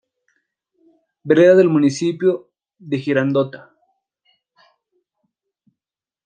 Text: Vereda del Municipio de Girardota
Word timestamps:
Vereda 1.23 1.53
del 1.53 1.69
Municipio 1.69 2.49
de 2.79 2.97
Girardota 2.97 3.69